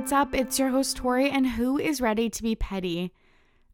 [0.00, 0.34] What's up?
[0.34, 3.12] It's your host, Tori, and who is ready to be petty?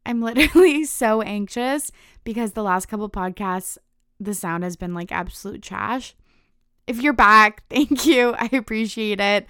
[0.05, 1.89] I'm literally so anxious
[2.25, 3.77] because the last couple podcasts,
[4.19, 6.15] the sound has been like absolute trash.
[6.85, 8.35] If you're back, thank you.
[8.37, 9.47] I appreciate it.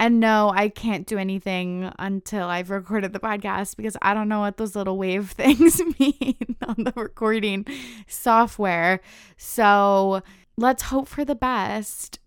[0.00, 4.40] And no, I can't do anything until I've recorded the podcast because I don't know
[4.40, 7.66] what those little wave things mean on the recording
[8.08, 9.00] software.
[9.36, 10.22] So
[10.56, 12.18] let's hope for the best.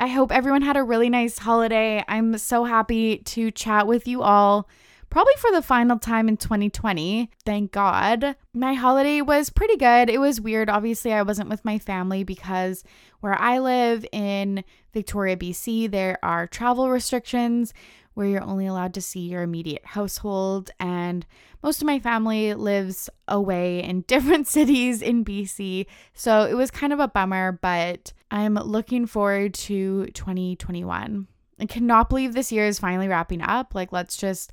[0.00, 2.02] I hope everyone had a really nice holiday.
[2.08, 4.66] I'm so happy to chat with you all,
[5.10, 7.28] probably for the final time in 2020.
[7.44, 8.34] Thank God.
[8.54, 10.08] My holiday was pretty good.
[10.08, 10.70] It was weird.
[10.70, 12.82] Obviously, I wasn't with my family because
[13.20, 17.74] where I live in Victoria, BC, there are travel restrictions
[18.14, 20.70] where you're only allowed to see your immediate household.
[20.78, 21.26] And
[21.62, 25.86] most of my family lives away in different cities in BC.
[26.14, 31.26] So it was kind of a bummer, but I'm looking forward to 2021.
[31.60, 33.74] I cannot believe this year is finally wrapping up.
[33.74, 34.52] Like, let's just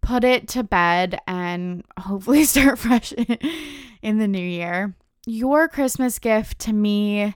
[0.00, 3.12] put it to bed and hopefully start fresh
[4.02, 4.94] in the new year.
[5.26, 7.34] Your Christmas gift to me,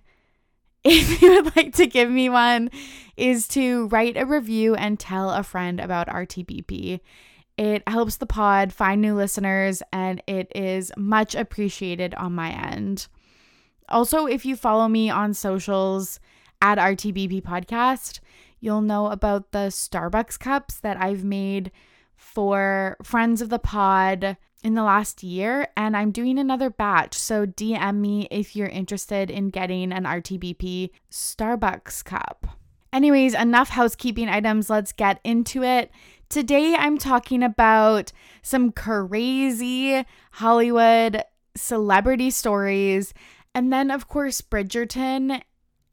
[0.85, 2.71] if you would like to give me one,
[3.17, 7.01] is to write a review and tell a friend about RTBP.
[7.59, 13.09] It helps the pod find new listeners and it is much appreciated on my end.
[13.91, 16.19] Also, if you follow me on socials
[16.63, 18.21] at RTBP Podcast,
[18.61, 21.71] you'll know about the Starbucks cups that I've made
[22.17, 27.15] for friends of the pod in the last year, and I'm doing another batch.
[27.15, 32.47] So DM me if you're interested in getting an RTBP Starbucks cup.
[32.93, 34.69] Anyways, enough housekeeping items.
[34.69, 35.91] Let's get into it.
[36.29, 41.23] Today, I'm talking about some crazy Hollywood
[41.57, 43.13] celebrity stories
[43.55, 45.43] and then, of course, Bridgerton.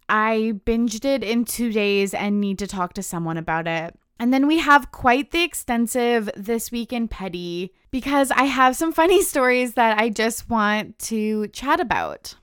[0.09, 3.97] I binged it in two days and need to talk to someone about it.
[4.19, 8.91] And then we have quite the extensive This Week in Petty because I have some
[8.93, 12.35] funny stories that I just want to chat about.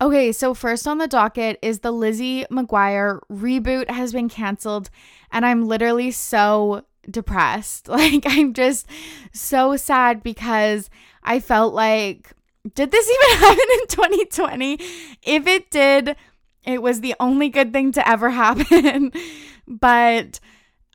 [0.00, 4.90] Okay, so first on the docket is the Lizzie McGuire reboot has been canceled,
[5.30, 7.88] and I'm literally so depressed.
[7.92, 8.88] Like, I'm just
[9.32, 10.90] so sad because
[11.22, 12.32] I felt like
[12.74, 14.74] did this even happen in 2020?
[15.22, 16.16] If it did,
[16.64, 19.12] it was the only good thing to ever happen.
[19.68, 20.40] but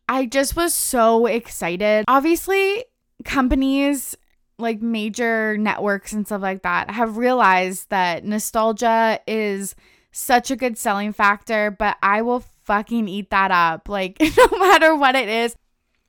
[0.08, 2.06] I just was so excited.
[2.08, 2.86] Obviously,
[3.26, 4.16] companies
[4.60, 9.76] like major networks and stuff like that have realized that nostalgia is
[10.12, 13.88] such a good selling factor, but I will fucking eat that up.
[13.88, 15.56] Like, no matter what it is.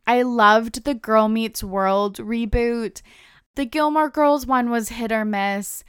[0.06, 3.02] I loved the Girl Meets World reboot.
[3.56, 5.84] The Gilmore Girls one was hit or miss,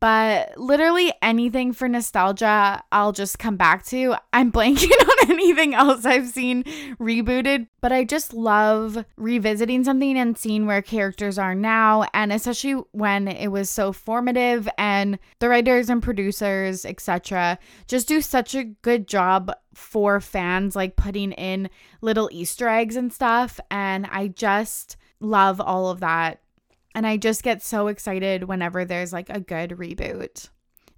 [0.00, 4.14] but literally anything for nostalgia, I'll just come back to.
[4.32, 6.62] I'm blanking on anything else I've seen
[7.00, 12.82] rebooted, but I just love revisiting something and seeing where characters are now, and especially
[12.92, 18.64] when it was so formative and the writers and producers, etc., just do such a
[18.64, 21.70] good job for fans, like putting in
[22.00, 23.58] little Easter eggs and stuff.
[23.70, 26.40] And I just love all of that
[26.94, 30.48] and I just get so excited whenever there's like a good reboot.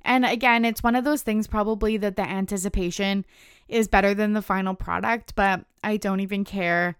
[0.03, 3.25] And again, it's one of those things probably that the anticipation
[3.69, 6.97] is better than the final product, but I don't even care.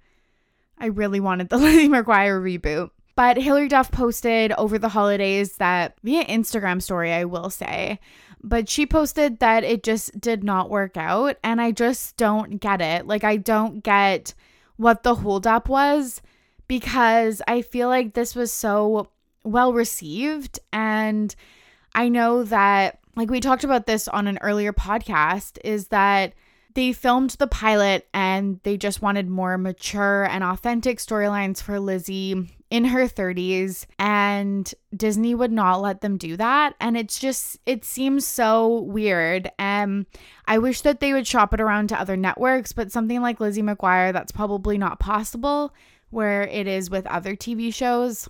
[0.79, 2.91] I really wanted the Lizzie McGuire reboot.
[3.17, 8.01] But Hilary Duff posted over the holidays that via Instagram story, I will say,
[8.43, 11.37] but she posted that it just did not work out.
[11.45, 13.07] And I just don't get it.
[13.07, 14.33] Like, I don't get
[14.77, 16.23] what the holdup was
[16.71, 19.09] because I feel like this was so
[19.43, 20.61] well received.
[20.73, 21.35] And
[21.97, 26.33] I know that, like, we talked about this on an earlier podcast, is that
[26.75, 32.49] they filmed the pilot and they just wanted more mature and authentic storylines for Lizzie
[32.71, 36.77] in her 30s and Disney would not let them do that.
[36.79, 39.51] And it's just it seems so weird.
[39.59, 40.07] And
[40.47, 43.61] I wish that they would shop it around to other networks but something like Lizzie
[43.61, 45.75] McGuire that's probably not possible
[46.11, 48.29] where it is with other TV shows.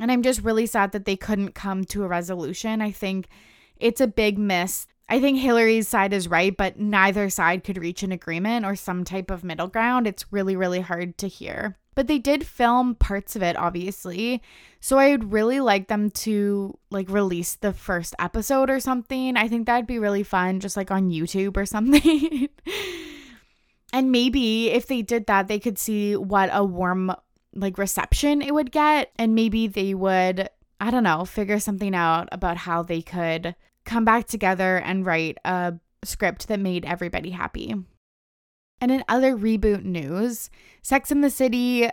[0.00, 2.80] And I'm just really sad that they couldn't come to a resolution.
[2.80, 3.28] I think
[3.76, 4.86] it's a big miss.
[5.08, 9.02] I think Hilary's side is right, but neither side could reach an agreement or some
[9.04, 10.06] type of middle ground.
[10.06, 11.76] It's really, really hard to hear.
[11.96, 14.40] But they did film parts of it, obviously.
[14.78, 19.36] So I would really like them to like release the first episode or something.
[19.36, 22.48] I think that'd be really fun, just like on YouTube or something.
[23.92, 27.12] and maybe if they did that, they could see what a warm
[27.54, 30.48] like reception it would get and maybe they would
[30.82, 33.54] I don't know, figure something out about how they could
[33.84, 37.74] come back together and write a script that made everybody happy.
[38.80, 40.48] And in other reboot news,
[40.80, 41.90] Sex in the City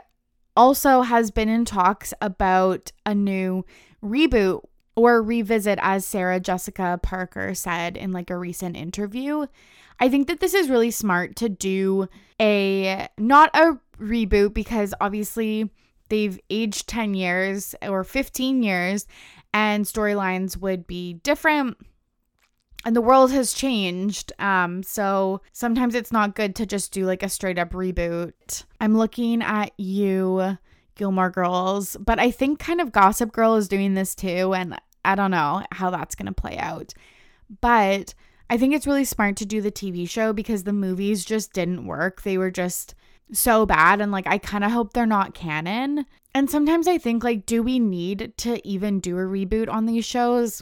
[0.55, 3.65] also has been in talks about a new
[4.01, 4.61] reboot
[4.97, 9.45] or revisit, as Sarah Jessica Parker said in like a recent interview.
[9.99, 12.09] I think that this is really smart to do
[12.41, 15.71] a not a reboot because obviously
[16.09, 19.07] they've aged 10 years or 15 years
[19.53, 21.77] and storylines would be different
[22.85, 24.31] and the world has changed.
[24.39, 28.63] Um, so sometimes it's not good to just do like a straight up reboot.
[28.79, 30.57] I'm looking at you,
[30.95, 35.15] Gilmore Girls, but I think kind of Gossip Girl is doing this too, and I
[35.15, 36.93] don't know how that's gonna play out.
[37.61, 38.13] But
[38.49, 41.85] I think it's really smart to do the TV show because the movies just didn't
[41.85, 42.21] work.
[42.21, 42.93] They were just
[43.31, 46.05] so bad, and like I kind of hope they're not canon.
[46.33, 50.05] And sometimes I think, like, do we need to even do a reboot on these
[50.05, 50.61] shows?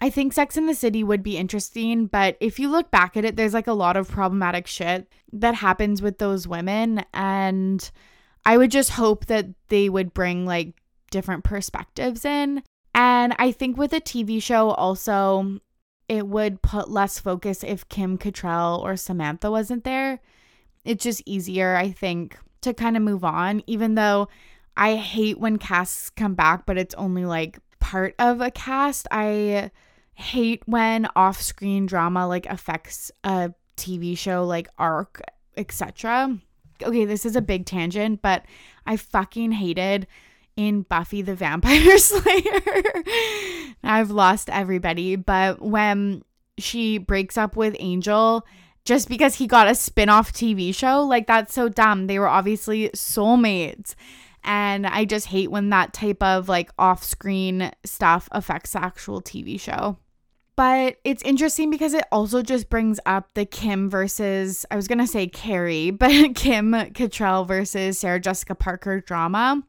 [0.00, 3.24] I think Sex in the City would be interesting, but if you look back at
[3.24, 7.04] it, there's like a lot of problematic shit that happens with those women.
[7.12, 7.90] And
[8.46, 10.80] I would just hope that they would bring like
[11.10, 12.62] different perspectives in.
[12.98, 15.60] And I think with a TV show, also,
[16.08, 20.18] it would put less focus if Kim Cattrall or Samantha wasn't there.
[20.84, 24.26] It's just easier, I think, to kind of move on, even though
[24.76, 29.06] I hate when casts come back, but it's only like part of a cast.
[29.12, 29.70] I
[30.14, 35.22] hate when off-screen drama like affects a TV show like arc,
[35.56, 36.36] etc.
[36.82, 38.44] Okay, this is a big tangent, but
[38.86, 40.08] I fucking hated
[40.58, 42.82] in Buffy the Vampire Slayer.
[43.84, 46.24] I've lost everybody, but when
[46.58, 48.44] she breaks up with Angel
[48.84, 52.08] just because he got a spin-off TV show, like that's so dumb.
[52.08, 53.94] They were obviously soulmates.
[54.42, 59.60] And I just hate when that type of like off-screen stuff affects the actual TV
[59.60, 59.96] show.
[60.56, 64.98] But it's interesting because it also just brings up the Kim versus, I was going
[64.98, 69.62] to say Carrie, but Kim Cattrall versus Sarah Jessica Parker drama.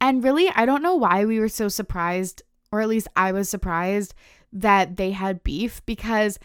[0.00, 3.48] And really, I don't know why we were so surprised, or at least I was
[3.48, 4.14] surprised
[4.52, 6.38] that they had beef because,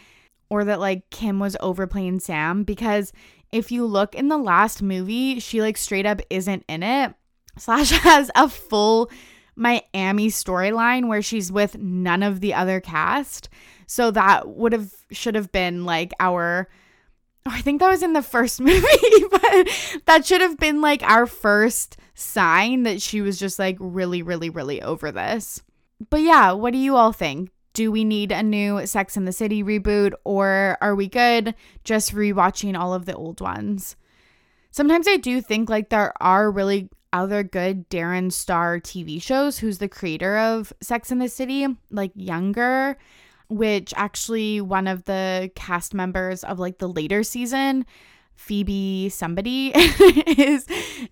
[0.50, 2.63] or that like Kim was overplaying Sam.
[2.63, 3.12] Because
[3.51, 7.13] if you look in the last movie, she like straight up isn't in it.
[7.57, 9.12] Slash has a full
[9.56, 13.50] Miami storyline where she's with none of the other cast.
[13.86, 16.69] So that would have should have been like our
[17.45, 19.68] oh, I think that was in the first movie, but
[20.06, 24.50] that should have been like our first sign that she was just like really really
[24.50, 25.62] really over this.
[26.09, 27.51] But yeah, what do you all think?
[27.73, 32.13] Do we need a new Sex in the City reboot or are we good just
[32.13, 33.95] rewatching all of the old ones?
[34.71, 39.77] Sometimes I do think like there are really other good Darren Star TV shows who's
[39.77, 42.97] the creator of Sex in the City, like younger,
[43.50, 47.85] which actually one of the cast members of like the later season,
[48.41, 50.65] Phoebe somebody is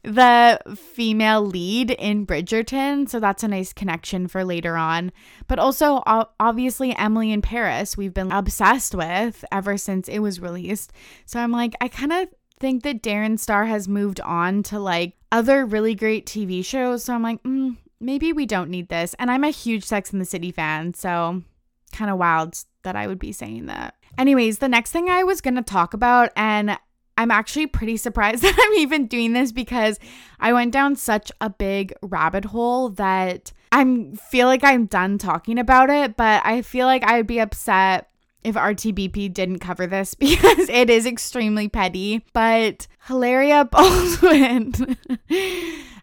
[0.03, 3.07] the female lead in Bridgerton.
[3.07, 5.11] So that's a nice connection for later on.
[5.47, 6.01] But also,
[6.39, 10.91] obviously, Emily in Paris, we've been obsessed with ever since it was released.
[11.25, 12.29] So I'm like, I kind of
[12.59, 17.04] think that Darren Star has moved on to like other really great TV shows.
[17.04, 19.15] So I'm like, mm, maybe we don't need this.
[19.19, 20.95] And I'm a huge Sex in the City fan.
[20.95, 21.44] So
[21.92, 23.95] kind of wild that I would be saying that.
[24.18, 26.77] Anyways, the next thing I was going to talk about, and
[27.19, 29.99] I'm actually pretty surprised that I'm even doing this because
[30.40, 35.59] I went down such a big rabbit hole that I feel like I'm done talking
[35.59, 38.09] about it, but I feel like I would be upset
[38.42, 42.26] if RTBP didn't cover this because it is extremely petty.
[42.31, 44.97] But Hilaria Baldwin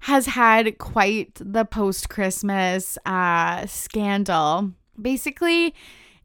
[0.00, 4.72] has had quite the post Christmas uh, scandal.
[5.00, 5.74] Basically,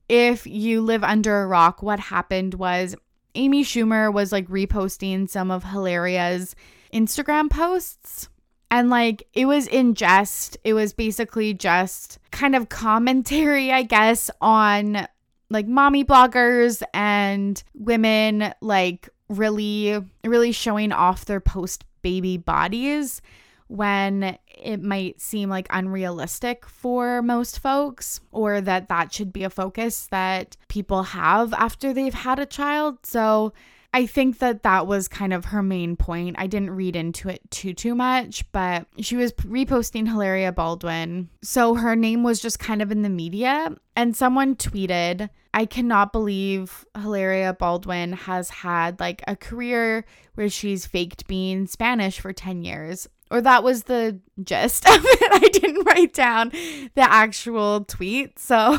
[0.10, 2.94] if you live under a rock, what happened was
[3.36, 6.56] Amy Schumer was like reposting some of Hilaria's
[6.94, 8.30] Instagram posts.
[8.70, 14.32] And like it was in jest, it was basically just kind of commentary, I guess,
[14.40, 15.08] on
[15.50, 23.22] like mommy bloggers and women like really really showing off their post baby bodies
[23.68, 29.50] when it might seem like unrealistic for most folks or that that should be a
[29.50, 33.06] focus that people have after they've had a child.
[33.06, 33.54] So
[33.94, 36.38] I think that that was kind of her main point.
[36.40, 41.30] I didn't read into it too too much, but she was reposting Hilaria Baldwin.
[41.42, 46.14] So her name was just kind of in the media and someone tweeted, "I cannot
[46.14, 50.06] believe Hilaria Baldwin has had like a career
[50.36, 55.32] where she's faked being Spanish for 10 years." Or that was the gist of it.
[55.32, 58.38] I didn't write down the actual tweet.
[58.38, 58.78] So,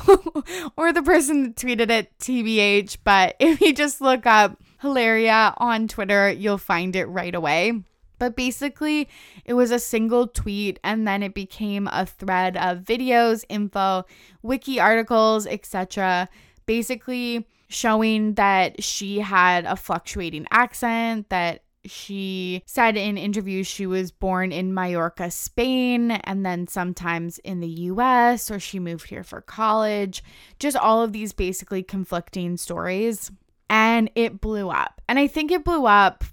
[0.76, 2.98] or the person that tweeted it, TBH.
[3.02, 6.30] But if you just look up Hilaria on Twitter.
[6.30, 7.84] You'll find it right away.
[8.18, 9.08] But basically,
[9.44, 14.04] it was a single tweet and then it became a thread of videos, info,
[14.42, 16.28] wiki articles, etc.
[16.66, 24.10] Basically, showing that she had a fluctuating accent, that she said in interviews she was
[24.10, 29.40] born in Mallorca, Spain, and then sometimes in the US, or she moved here for
[29.40, 30.22] college.
[30.58, 33.30] Just all of these basically conflicting stories.
[33.68, 35.00] And it blew up.
[35.08, 36.24] And I think it blew up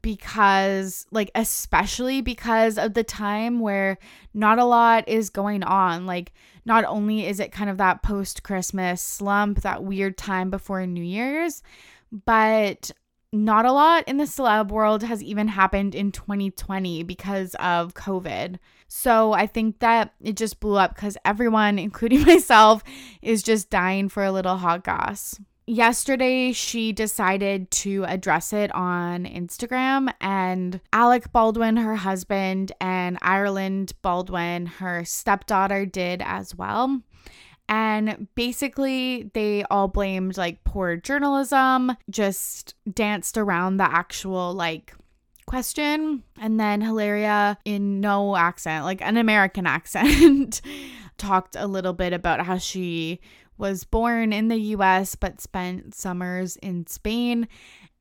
[0.00, 3.98] because, like, especially because of the time where
[4.32, 6.06] not a lot is going on.
[6.06, 6.32] Like,
[6.64, 11.04] not only is it kind of that post Christmas slump, that weird time before New
[11.04, 11.62] Year's,
[12.24, 12.90] but
[13.32, 18.58] not a lot in the celeb world has even happened in 2020 because of COVID.
[18.88, 22.84] So I think that it just blew up because everyone, including myself,
[23.22, 25.40] is just dying for a little hot goss.
[25.64, 33.92] Yesterday, she decided to address it on Instagram, and Alec Baldwin, her husband, and Ireland
[34.02, 37.00] Baldwin, her stepdaughter, did as well.
[37.72, 44.92] And basically, they all blamed like poor journalism, just danced around the actual like
[45.46, 46.22] question.
[46.38, 50.60] And then Hilaria, in no accent, like an American accent,
[51.16, 53.20] talked a little bit about how she
[53.56, 57.48] was born in the US but spent summers in Spain.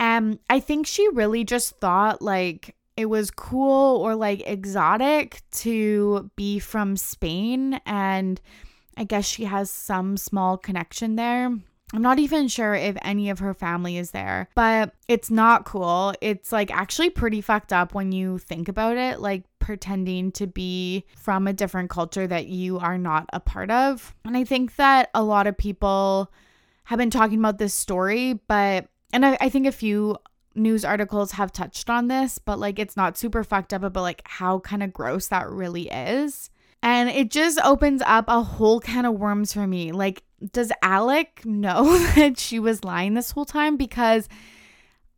[0.01, 6.29] And I think she really just thought like it was cool or like exotic to
[6.35, 8.41] be from Spain and
[8.97, 11.51] I guess she has some small connection there.
[11.93, 16.13] I'm not even sure if any of her family is there, but it's not cool.
[16.21, 21.05] It's like actually pretty fucked up when you think about it, like pretending to be
[21.17, 24.15] from a different culture that you are not a part of.
[24.23, 26.31] And I think that a lot of people
[26.85, 30.17] have been talking about this story, but, and I, I think a few
[30.55, 34.21] news articles have touched on this, but like it's not super fucked up about like
[34.25, 36.49] how kind of gross that really is.
[36.83, 39.91] And it just opens up a whole can of worms for me.
[39.91, 43.77] Like, does Alec know that she was lying this whole time?
[43.77, 44.27] Because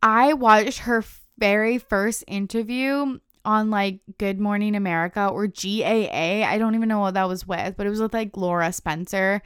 [0.02, 1.02] I watched her
[1.38, 6.44] very first interview on like Good Morning America or GMA.
[6.44, 9.42] I don't even know what that was with, but it was with like Lara Spencer.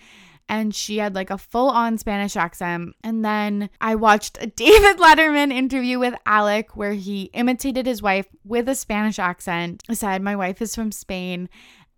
[0.51, 2.95] And she had like a full on Spanish accent.
[3.05, 8.27] And then I watched a David Letterman interview with Alec where he imitated his wife
[8.45, 9.83] with a Spanish accent.
[9.93, 11.49] Said, My wife is from Spain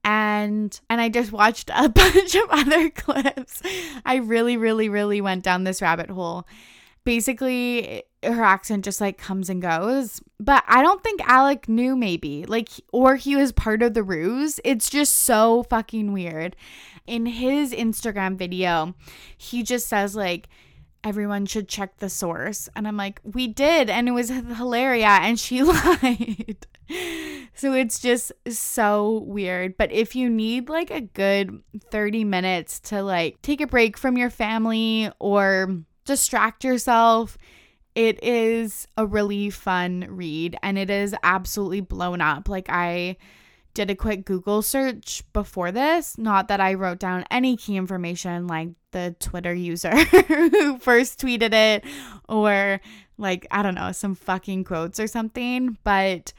[0.04, 3.62] and and I just watched a bunch of other clips.
[4.04, 6.46] I really really really went down this rabbit hole.
[7.04, 12.44] Basically, her accent just like comes and goes, but I don't think Alec knew maybe.
[12.44, 14.60] Like or he was part of the ruse.
[14.64, 16.56] It's just so fucking weird.
[17.06, 18.94] In his Instagram video,
[19.36, 20.48] he just says like
[21.02, 22.68] everyone should check the source.
[22.76, 23.88] And I'm like, we did.
[23.90, 25.08] And it was hilarious.
[25.08, 26.66] And she lied
[27.54, 29.76] so it's just so weird.
[29.76, 34.16] But if you need like a good 30 minutes to like take a break from
[34.16, 37.38] your family or distract yourself,
[37.94, 42.48] it is a really fun read and it is absolutely blown up.
[42.48, 43.16] Like I
[43.74, 48.46] did a quick Google search before this, not that I wrote down any key information
[48.46, 51.84] like the Twitter user who first tweeted it
[52.28, 52.80] or
[53.18, 56.32] like I don't know, some fucking quotes or something, but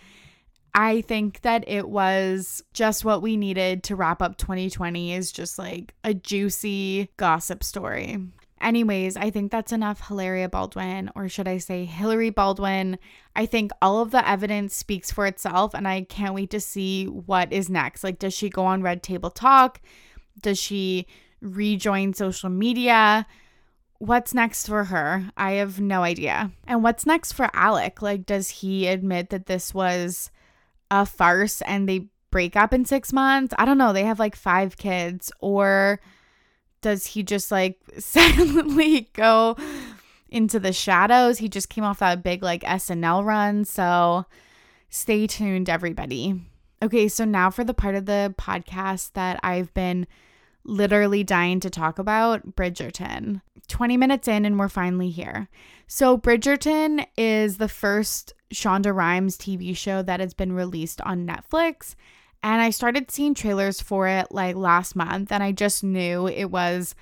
[0.74, 5.60] I think that it was just what we needed to wrap up 2020 is just
[5.60, 8.20] like a juicy gossip story.
[8.62, 13.00] Anyways, I think that's enough Hilaria Baldwin, or should I say Hillary Baldwin.
[13.36, 17.08] I think all of the evidence speaks for itself, and I can't wait to see
[17.08, 18.04] what is next.
[18.04, 19.82] Like, does she go on Red Table Talk?
[20.40, 21.08] Does she
[21.42, 23.26] rejoin social media?
[24.00, 25.30] What's next for her?
[25.38, 26.52] I have no idea.
[26.66, 28.02] And what's next for Alec?
[28.02, 30.32] Like, does he admit that this was
[30.90, 33.54] a farce and they break up in six months.
[33.60, 33.94] I don't know.
[33.94, 35.32] They have like five kids.
[35.40, 36.00] Or
[36.82, 39.58] does he just like silently go
[40.30, 41.38] into the shadows?
[41.38, 43.66] He just came off that big like SNL run.
[43.66, 44.26] So
[44.90, 46.42] stay tuned, everybody.
[46.84, 50.08] Okay, so now for the part of the podcast that I've been
[50.64, 53.42] literally dying to talk about Bridgerton.
[53.68, 55.48] 20 minutes in, and we're finally here.
[55.88, 61.96] So, Bridgerton is the first Shonda Rhimes TV show that has been released on Netflix.
[62.44, 66.46] And I started seeing trailers for it like last month, and I just knew it
[66.46, 66.96] was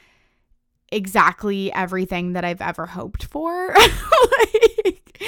[0.91, 3.73] exactly everything that I've ever hoped for.
[3.73, 5.21] like,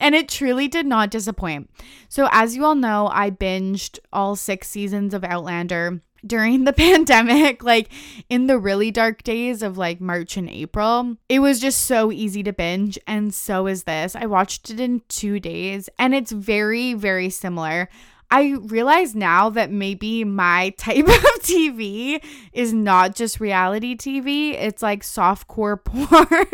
[0.00, 1.70] and it truly did not disappoint.
[2.08, 7.62] So, as you all know, I binged all six seasons of Outlander during the pandemic,
[7.62, 7.90] like
[8.28, 12.42] in the really dark days of like March and April, it was just so easy
[12.42, 12.98] to binge.
[13.06, 14.16] And so is this.
[14.16, 17.88] I watched it in two days and it's very, very similar.
[18.30, 22.22] I realize now that maybe my type of TV
[22.52, 26.46] is not just reality TV, it's like softcore porn,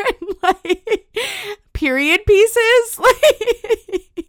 [0.42, 1.08] like
[1.72, 2.98] period pieces.
[2.98, 4.28] Like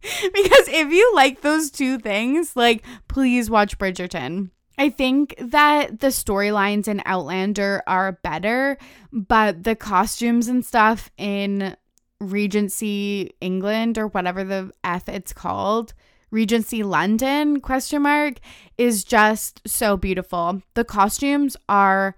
[0.00, 4.50] because if you like those two things, like please watch Bridgerton.
[4.80, 8.78] I think that the storylines in Outlander are better,
[9.12, 11.76] but the costumes and stuff in
[12.18, 15.92] Regency England or whatever the F it's called,
[16.30, 18.36] Regency London question mark
[18.78, 20.62] is just so beautiful.
[20.72, 22.16] The costumes are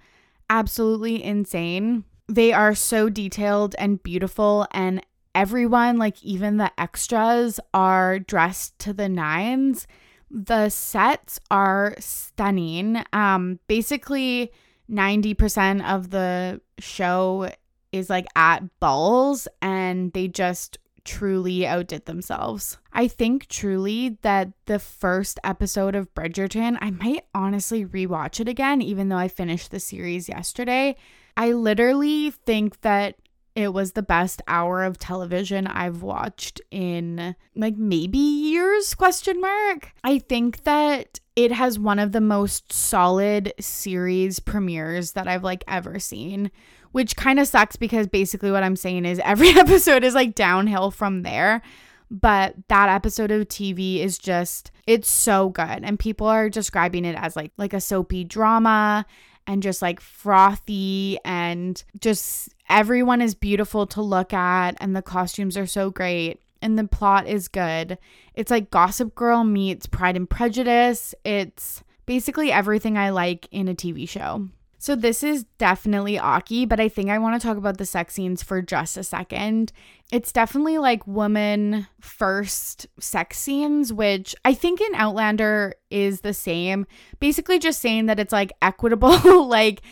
[0.49, 2.05] absolutely insane.
[2.29, 5.05] They are so detailed and beautiful and
[5.35, 9.89] everyone like even the extras are dressed to the nines
[10.33, 13.05] the sets are stunning.
[13.13, 14.51] Um, basically,
[14.91, 17.51] 90% of the show
[17.93, 22.79] is like at balls and they just truly outdid themselves.
[22.93, 28.81] I think truly that the first episode of Bridgerton, I might honestly rewatch it again,
[28.81, 30.97] even though I finished the series yesterday.
[31.37, 33.17] I literally think that
[33.55, 39.93] it was the best hour of television I've watched in like maybe years question mark.
[40.03, 45.65] I think that it has one of the most solid series premieres that I've like
[45.69, 46.51] ever seen,
[46.93, 50.91] which kind of sucks because basically what I'm saying is every episode is like downhill
[50.91, 51.63] from there.
[52.11, 57.17] But that episode of TV is just it's so good and people are describing it
[57.17, 59.07] as like like a soapy drama
[59.47, 65.57] and just like frothy and just everyone is beautiful to look at and the costumes
[65.57, 67.99] are so great and the plot is good.
[68.35, 71.15] It's like Gossip Girl meets Pride and Prejudice.
[71.25, 74.49] It's basically everything I like in a TV show.
[74.83, 78.15] So this is definitely Aki, but I think I want to talk about the sex
[78.15, 79.71] scenes for just a second.
[80.11, 86.89] It's definitely like woman first sex scenes, which I think in Outlander is the same.
[87.21, 89.83] Basically just saying that it's like equitable, like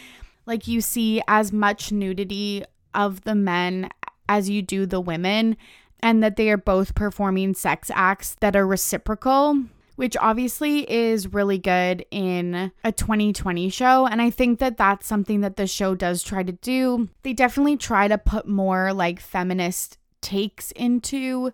[0.44, 3.90] like you see as much nudity of the men
[4.28, 5.56] as you do the women
[6.00, 9.56] and that they are both performing sex acts that are reciprocal
[10.00, 14.06] which obviously is really good in a 2020 show.
[14.06, 17.10] And I think that that's something that the show does try to do.
[17.22, 21.52] They definitely try to put more like feminist takes into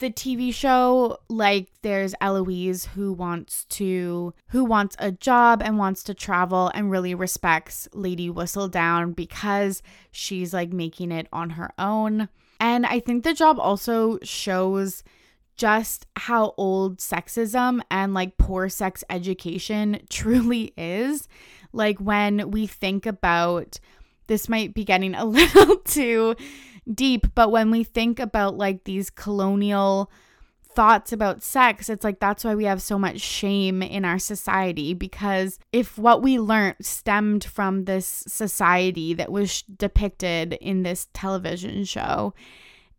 [0.00, 6.02] the TV show like there's Eloise who wants to who wants a job and wants
[6.02, 12.28] to travel and really respects Lady Whistledown because she's like making it on her own.
[12.58, 15.04] And I think the job also shows
[15.56, 21.28] just how old sexism and like poor sex education truly is.
[21.72, 23.78] Like when we think about
[24.26, 26.36] this, might be getting a little too
[26.92, 30.10] deep, but when we think about like these colonial
[30.76, 34.92] thoughts about sex, it's like that's why we have so much shame in our society
[34.92, 41.84] because if what we learned stemmed from this society that was depicted in this television
[41.84, 42.34] show,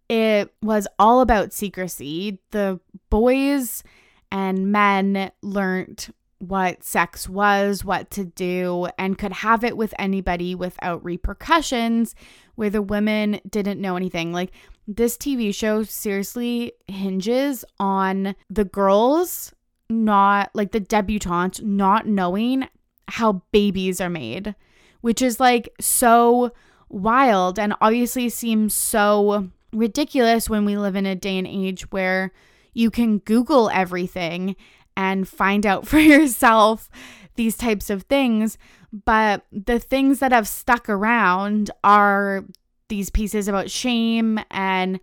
[0.09, 2.39] it was all about secrecy.
[2.51, 3.83] The boys
[4.31, 10.53] and men learned what sex was, what to do, and could have it with anybody
[10.53, 12.13] without repercussions,
[12.55, 14.31] where the women didn't know anything.
[14.31, 14.51] Like,
[14.87, 19.53] this TV show seriously hinges on the girls
[19.89, 22.67] not like the debutantes not knowing
[23.07, 24.55] how babies are made,
[25.01, 26.51] which is like so
[26.89, 32.31] wild and obviously seems so ridiculous when we live in a day and age where
[32.73, 34.55] you can Google everything
[34.95, 36.89] and find out for yourself
[37.35, 38.57] these types of things.
[38.91, 42.45] But the things that have stuck around are
[42.87, 44.99] these pieces about shame and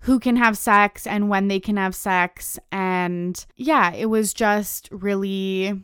[0.00, 2.58] who can have sex and when they can have sex.
[2.70, 5.82] And yeah, it was just really,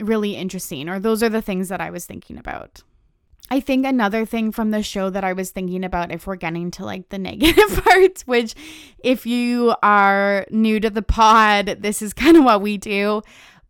[0.00, 0.88] really interesting.
[0.88, 2.82] Or those are the things that I was thinking about.
[3.50, 6.70] I think another thing from the show that I was thinking about, if we're getting
[6.72, 8.54] to like the negative parts, which
[8.98, 13.22] if you are new to the pod, this is kind of what we do.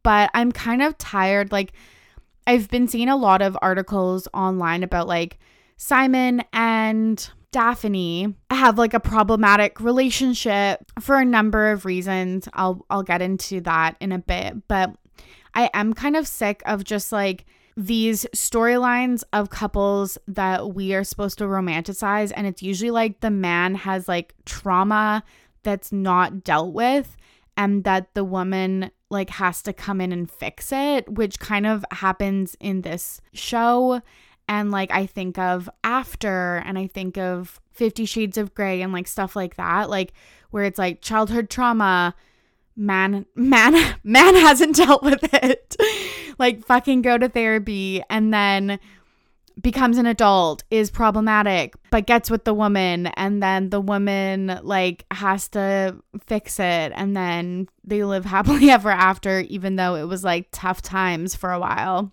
[0.02, 1.50] But I'm kind of tired.
[1.50, 1.72] Like,
[2.46, 5.38] I've been seeing a lot of articles online about like
[5.76, 12.48] Simon and Daphne have like a problematic relationship for a number of reasons.
[12.52, 14.94] I'll I'll get into that in a bit, but
[15.54, 21.04] I am kind of sick of just like these storylines of couples that we are
[21.04, 25.22] supposed to romanticize and it's usually like the man has like trauma
[25.62, 27.16] that's not dealt with
[27.56, 31.84] and that the woman like has to come in and fix it, which kind of
[31.90, 34.00] happens in this show.
[34.48, 38.92] And like I think of After and I think of 50 Shades of Grey and
[38.92, 40.12] like stuff like that, like
[40.50, 42.14] where it's like childhood trauma,
[42.76, 45.76] man man man hasn't dealt with it.
[46.38, 48.78] like fucking go to therapy and then
[49.60, 55.06] becomes an adult is problematic but gets with the woman and then the woman like
[55.10, 60.22] has to fix it and then they live happily ever after even though it was
[60.22, 62.12] like tough times for a while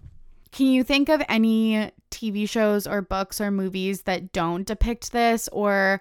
[0.53, 5.49] can you think of any TV shows or books or movies that don't depict this
[5.51, 5.99] or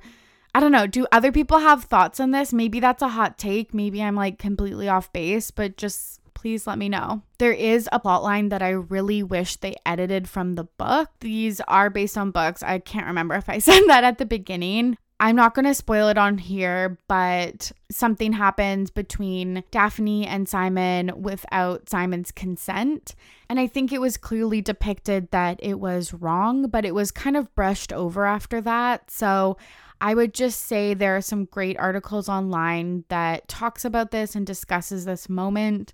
[0.55, 2.53] I don't know, do other people have thoughts on this?
[2.53, 6.77] Maybe that's a hot take, maybe I'm like completely off base, but just please let
[6.77, 7.23] me know.
[7.39, 11.09] There is a plot line that I really wish they edited from the book.
[11.21, 12.63] These are based on books.
[12.63, 14.99] I can't remember if I said that at the beginning.
[15.21, 21.13] I'm not going to spoil it on here, but something happens between Daphne and Simon
[21.15, 23.15] without Simon's consent.
[23.49, 27.37] And I think it was clearly depicted that it was wrong, but it was kind
[27.37, 29.13] of brushed over after that.
[29.13, 29.57] So
[30.03, 34.45] I would just say there are some great articles online that talks about this and
[34.45, 35.93] discusses this moment.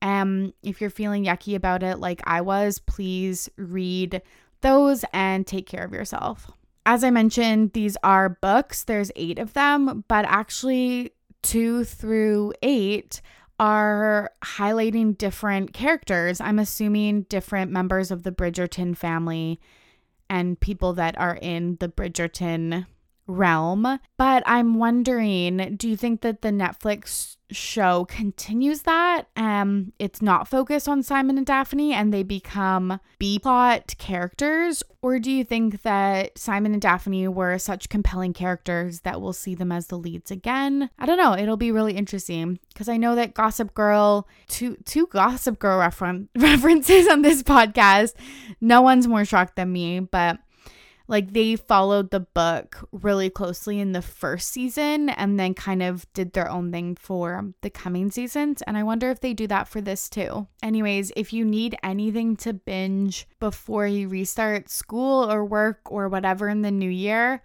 [0.00, 4.22] Um, if you're feeling yucky about it, like I was, please read
[4.62, 6.50] those and take care of yourself.
[6.86, 13.20] As I mentioned, these are books, there's eight of them, but actually, two through eight
[13.58, 16.40] are highlighting different characters.
[16.40, 19.60] I'm assuming different members of the Bridgerton family
[20.30, 22.86] and people that are in the Bridgerton
[23.30, 23.98] realm.
[24.16, 29.24] But I'm wondering, do you think that the Netflix show continues that?
[29.36, 35.18] Um, it's not focused on Simon and Daphne and they become B plot characters, or
[35.18, 39.72] do you think that Simon and Daphne were such compelling characters that we'll see them
[39.72, 40.90] as the leads again?
[40.98, 41.36] I don't know.
[41.36, 46.26] It'll be really interesting because I know that Gossip Girl, two two Gossip Girl refer-
[46.36, 48.14] references on this podcast.
[48.60, 50.38] No one's more shocked than me, but
[51.10, 56.10] like they followed the book really closely in the first season and then kind of
[56.14, 58.62] did their own thing for the coming seasons.
[58.62, 60.46] And I wonder if they do that for this too.
[60.62, 66.48] Anyways, if you need anything to binge before you restart school or work or whatever
[66.48, 67.42] in the new year,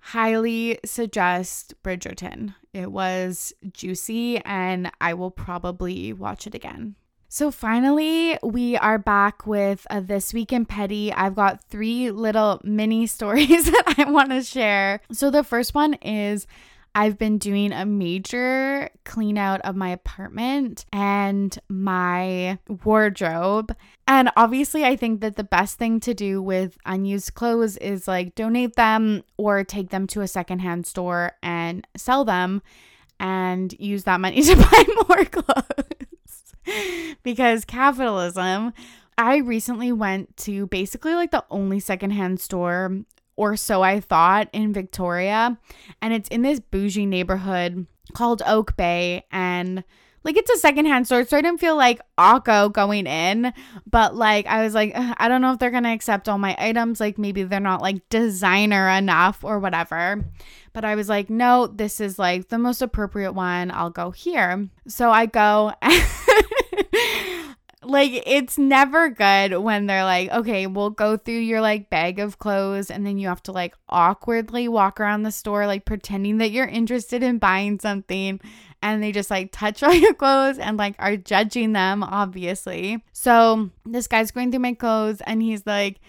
[0.00, 2.56] highly suggest Bridgerton.
[2.72, 6.96] It was juicy and I will probably watch it again.
[7.34, 11.12] So finally, we are back with uh, This Week in Petty.
[11.12, 15.00] I've got three little mini stories that I want to share.
[15.10, 16.46] So the first one is
[16.94, 23.74] I've been doing a major clean out of my apartment and my wardrobe.
[24.06, 28.36] And obviously, I think that the best thing to do with unused clothes is like
[28.36, 32.62] donate them or take them to a secondhand store and sell them
[33.18, 36.03] and use that money to buy more clothes.
[37.22, 38.72] because capitalism.
[39.16, 43.04] I recently went to basically like the only secondhand store,
[43.36, 45.56] or so I thought, in Victoria.
[46.02, 49.24] And it's in this bougie neighborhood called Oak Bay.
[49.30, 49.84] And
[50.24, 53.52] like it's a secondhand store, so I didn't feel like awkward going in.
[53.86, 56.98] But like I was like, I don't know if they're gonna accept all my items.
[56.98, 60.24] Like maybe they're not like designer enough or whatever.
[60.74, 63.70] But I was like, no, this is like the most appropriate one.
[63.70, 64.68] I'll go here.
[64.86, 65.72] So I go.
[67.84, 72.38] like it's never good when they're like, okay, we'll go through your like bag of
[72.38, 76.50] clothes and then you have to like awkwardly walk around the store like pretending that
[76.50, 78.40] you're interested in buying something
[78.82, 83.02] and they just like touch all your clothes and like are judging them obviously.
[83.12, 86.00] So this guy's going through my clothes and he's like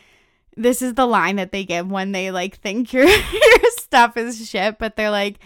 [0.58, 4.50] this is the line that they give when they like think your your stuff is
[4.50, 5.40] shit, but they're like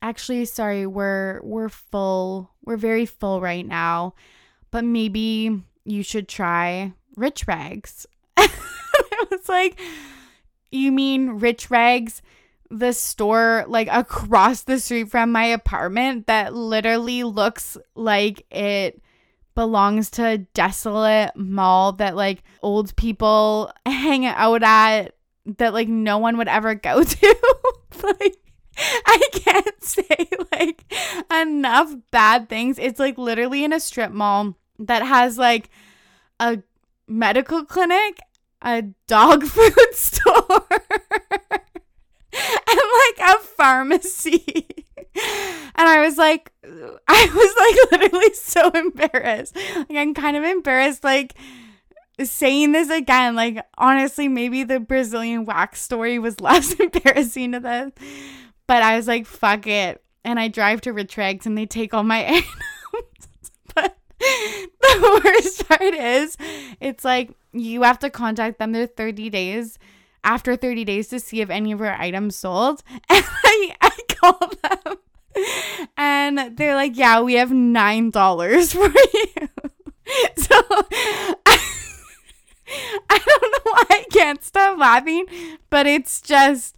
[0.00, 2.50] actually sorry, we're we're full.
[2.64, 4.14] We're very full right now.
[4.70, 8.06] But maybe you should try Rich Rags.
[8.36, 9.80] I was like,
[10.70, 12.22] you mean Rich Rags?
[12.70, 19.02] the store like across the street from my apartment that literally looks like it
[19.54, 25.14] belongs to a desolate mall that like old people hang out at
[25.56, 27.36] that like no one would ever go to.
[28.02, 28.36] like
[29.06, 30.84] I can't say like
[31.32, 32.78] enough bad things.
[32.78, 35.70] It's like literally in a strip mall that has like
[36.38, 36.62] a
[37.08, 38.18] medical clinic,
[38.62, 40.68] a dog food store,
[42.32, 44.66] and like a pharmacy.
[45.74, 46.52] And I was like,
[47.08, 49.56] I was like literally so embarrassed.
[49.56, 51.34] Like, I'm kind of embarrassed, like,
[52.24, 53.34] saying this again.
[53.34, 57.92] Like, honestly, maybe the Brazilian wax story was less embarrassing to this.
[58.66, 60.02] But I was like, fuck it.
[60.24, 63.40] And I drive to Rich Rags and they take all my items.
[63.74, 66.36] but the worst part is,
[66.80, 68.72] it's like you have to contact them.
[68.72, 69.78] They're 30 days
[70.24, 72.82] after 30 days to see if any of your items sold.
[73.08, 74.98] And I, I call them
[75.96, 79.48] and they're like, yeah, we have $9 for you.
[80.36, 80.56] So
[81.46, 81.57] I,
[83.10, 85.26] I don't know why I can't stop laughing,
[85.70, 86.76] but it's just,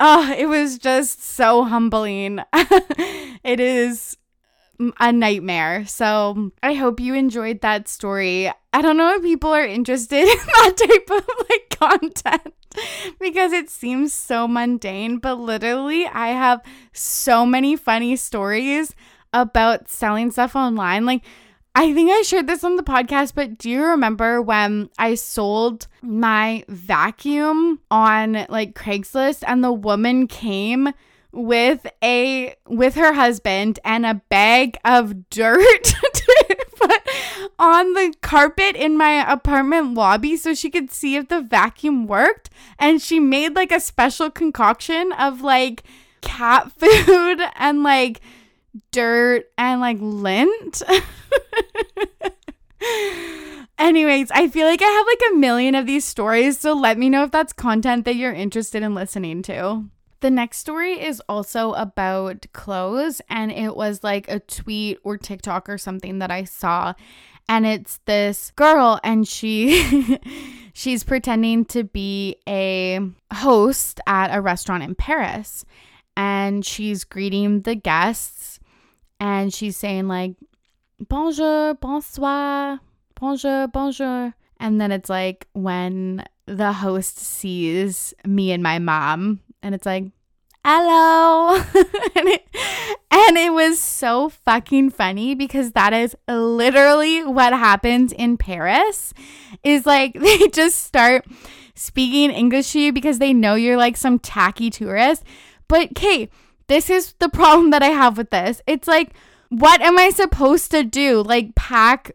[0.00, 2.40] oh, it was just so humbling.
[3.44, 4.16] it is
[5.00, 5.86] a nightmare.
[5.86, 8.50] So I hope you enjoyed that story.
[8.72, 12.54] I don't know if people are interested in that type of like content
[13.18, 18.94] because it seems so mundane, but literally I have so many funny stories
[19.32, 21.06] about selling stuff online.
[21.06, 21.22] Like
[21.78, 25.88] I think I shared this on the podcast, but do you remember when I sold
[26.00, 30.88] my vacuum on like Craigslist and the woman came
[31.32, 37.02] with a with her husband and a bag of dirt to put
[37.58, 42.48] on the carpet in my apartment lobby so she could see if the vacuum worked?
[42.78, 45.82] And she made like a special concoction of like
[46.22, 48.22] cat food and like
[48.92, 50.82] dirt and like lint
[53.78, 57.10] Anyways, I feel like I have like a million of these stories, so let me
[57.10, 59.84] know if that's content that you're interested in listening to.
[60.20, 65.68] The next story is also about clothes, and it was like a tweet or TikTok
[65.68, 66.94] or something that I saw.
[67.48, 70.18] And it's this girl, and she
[70.72, 72.98] she's pretending to be a
[73.32, 75.66] host at a restaurant in Paris.
[76.16, 78.55] And she's greeting the guests
[79.20, 80.34] and she's saying like
[81.00, 82.80] bonjour, bonsoir,
[83.14, 84.34] bonjour, bonjour.
[84.58, 90.04] And then it's like when the host sees me and my mom and it's like,
[90.64, 91.56] hello.
[92.16, 92.46] and, it,
[93.10, 99.12] and it was so fucking funny because that is literally what happens in Paris
[99.62, 101.26] is like they just start
[101.74, 105.22] speaking English to you because they know you're like some tacky tourist.
[105.68, 106.30] But Kate,
[106.68, 108.62] this is the problem that I have with this.
[108.66, 109.12] It's like,
[109.48, 111.22] what am I supposed to do?
[111.22, 112.12] Like pack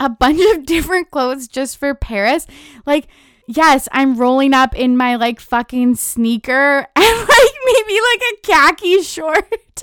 [0.00, 2.46] a bunch of different clothes just for Paris?
[2.86, 3.08] Like,
[3.46, 9.02] yes, I'm rolling up in my like fucking sneaker and like maybe like a khaki
[9.02, 9.52] short.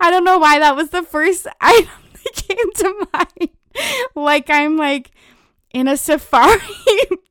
[0.00, 3.50] I don't know why that was the first item that came to mind.
[4.14, 5.10] Like I'm like
[5.72, 6.60] in a safari,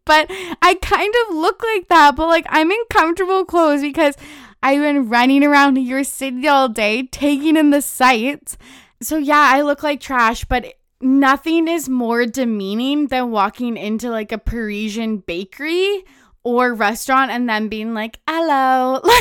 [0.06, 0.28] but
[0.62, 4.16] I kind of look like that, but like I'm in comfortable clothes because
[4.64, 8.58] I've been running around your city all day, taking in the sights.
[9.02, 14.32] So yeah, I look like trash, but nothing is more demeaning than walking into like
[14.32, 16.06] a Parisian bakery
[16.44, 19.02] or restaurant and then being like, hello.
[19.04, 19.12] I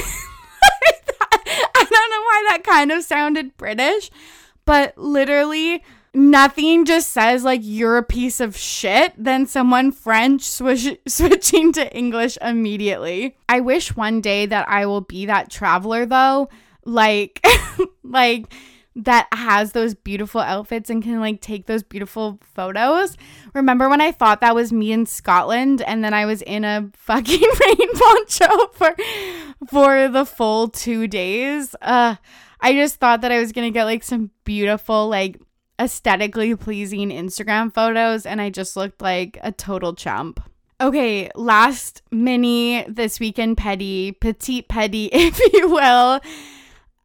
[1.74, 4.12] don't know why that kind of sounded British,
[4.64, 5.82] but literally
[6.14, 11.94] nothing just says like you're a piece of shit than someone French swish- switching to
[11.96, 13.36] English immediately.
[13.48, 16.48] I wish one day that I will be that traveler though,
[16.84, 17.44] like
[18.02, 18.52] like
[18.94, 23.16] that has those beautiful outfits and can like take those beautiful photos.
[23.54, 26.90] Remember when I thought that was me in Scotland and then I was in a
[26.96, 28.94] fucking rain poncho for
[29.68, 31.74] for the full 2 days?
[31.80, 32.16] Uh
[32.64, 35.40] I just thought that I was going to get like some beautiful like
[35.82, 40.40] aesthetically pleasing Instagram photos and I just looked like a total chump.
[40.80, 46.20] Okay, last mini This Week in Petty, petite petty if you will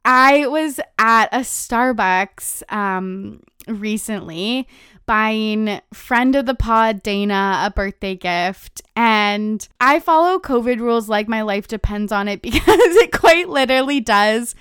[0.06, 4.68] I was at a Starbucks um, recently
[5.06, 11.30] buying friend of the pod Dana a birthday gift and I follow covid rules like
[11.30, 14.54] my life depends on it because it quite literally does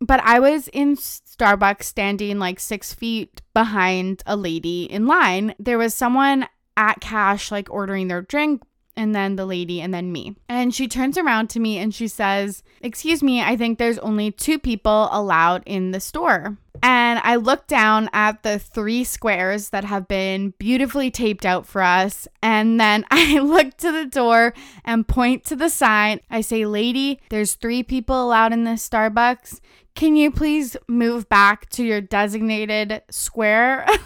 [0.00, 0.96] but I was in
[1.40, 7.50] Starbucks standing like 6 feet behind a lady in line there was someone at cash
[7.50, 8.62] like ordering their drink
[8.96, 10.36] and then the lady, and then me.
[10.48, 14.30] And she turns around to me and she says, Excuse me, I think there's only
[14.30, 16.58] two people allowed in the store.
[16.82, 21.82] And I look down at the three squares that have been beautifully taped out for
[21.82, 22.28] us.
[22.42, 26.20] And then I look to the door and point to the sign.
[26.30, 29.60] I say, Lady, there's three people allowed in this Starbucks.
[30.00, 33.86] Can you please move back to your designated square?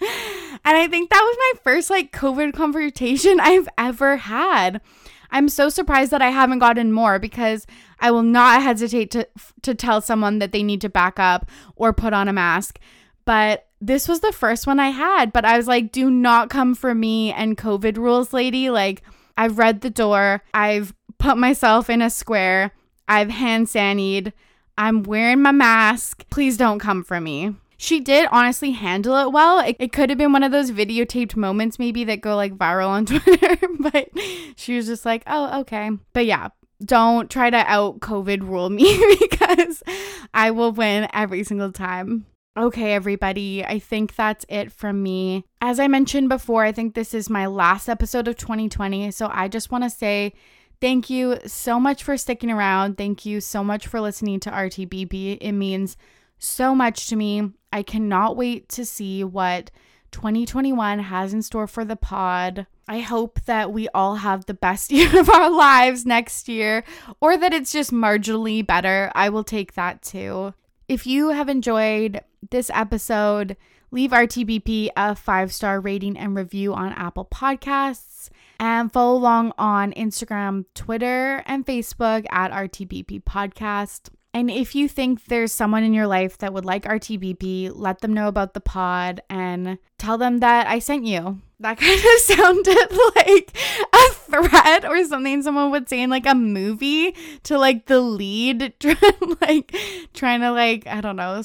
[0.00, 4.80] And I think that was my first like COVID confrontation I've ever had.
[5.30, 7.66] I'm so surprised that I haven't gotten more because
[7.98, 9.26] I will not hesitate to
[9.62, 12.78] to tell someone that they need to back up or put on a mask.
[13.24, 16.74] But this was the first one I had, but I was like, do not come
[16.74, 18.70] for me and COVID rules, lady.
[18.70, 19.02] Like,
[19.36, 20.42] I've read the door.
[20.54, 22.72] I've put myself in a square.
[23.08, 24.32] I've hand sanied.
[24.78, 26.24] I'm wearing my mask.
[26.30, 27.56] Please don't come for me.
[27.78, 29.58] she did honestly handle it well.
[29.60, 32.88] It, it could have been one of those videotaped moments, maybe that go like viral
[32.88, 34.08] on Twitter, but
[34.56, 35.90] she was just like, oh, okay.
[36.12, 36.48] But yeah,
[36.84, 39.82] don't try to out COVID rule me because
[40.32, 42.26] I will win every single time.
[42.56, 45.44] Okay, everybody, I think that's it from me.
[45.60, 49.10] As I mentioned before, I think this is my last episode of 2020.
[49.12, 50.34] So I just want to say
[50.80, 52.96] thank you so much for sticking around.
[52.96, 55.38] Thank you so much for listening to RTBP.
[55.40, 55.96] It means
[56.38, 57.52] so much to me.
[57.72, 59.70] I cannot wait to see what
[60.12, 62.66] 2021 has in store for the pod.
[62.88, 66.84] I hope that we all have the best year of our lives next year,
[67.20, 69.12] or that it's just marginally better.
[69.14, 70.54] I will take that too.
[70.88, 73.56] If you have enjoyed this episode,
[73.90, 79.92] leave RTBP a five star rating and review on Apple Podcasts and follow along on
[79.92, 84.10] Instagram, Twitter, and Facebook at RTBP Podcast.
[84.34, 88.12] And if you think there's someone in your life that would like RTBP, let them
[88.12, 91.40] know about the pod and tell them that I sent you.
[91.60, 93.56] That kind of sounded like
[93.92, 98.74] a threat or something someone would say in like a movie to like the lead,
[99.40, 99.74] like
[100.14, 101.42] trying to like, I don't know,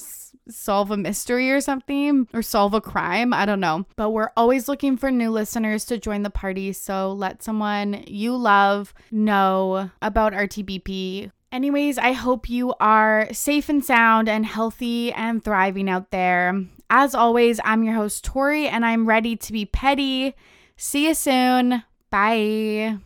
[0.49, 3.33] solve a mystery or something or solve a crime.
[3.33, 3.85] I don't know.
[3.95, 6.73] But we're always looking for new listeners to join the party.
[6.73, 13.85] So let someone you love know about RTBP Anyways, I hope you are safe and
[13.85, 16.65] sound and healthy and thriving out there.
[16.89, 20.33] As always, I'm your host, Tori, and I'm ready to be petty.
[20.77, 21.83] See you soon.
[22.09, 22.97] Bye.